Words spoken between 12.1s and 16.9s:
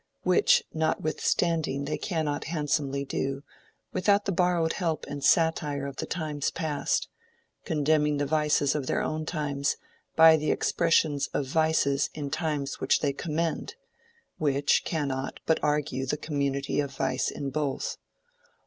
in times which they commend, which cannot but argue the community of